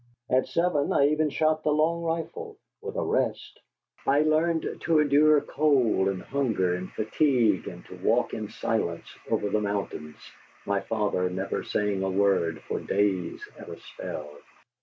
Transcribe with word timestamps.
At 0.31 0.47
seven 0.47 0.91
I 0.91 1.09
even 1.09 1.29
shot 1.29 1.61
the 1.61 1.69
long 1.71 2.01
rifle, 2.01 2.57
with 2.81 2.95
a 2.95 3.03
rest. 3.03 3.59
I 4.07 4.21
learned 4.21 4.81
to 4.85 4.97
endure 4.99 5.39
cold 5.41 6.07
and 6.07 6.23
hunger 6.23 6.73
and 6.73 6.91
fatigue 6.91 7.67
and 7.67 7.85
to 7.85 7.97
walk 7.97 8.33
in 8.33 8.49
silence 8.49 9.15
over 9.29 9.47
the 9.47 9.61
mountains, 9.61 10.15
my 10.65 10.79
father 10.81 11.29
never 11.29 11.61
saying 11.63 12.01
a 12.01 12.09
word 12.09 12.63
for 12.67 12.79
days 12.79 13.47
at 13.59 13.69
a 13.69 13.79
spell. 13.79 14.39